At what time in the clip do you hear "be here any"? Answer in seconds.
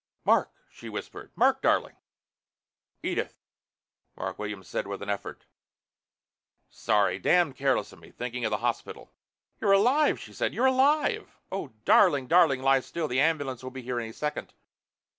13.69-14.11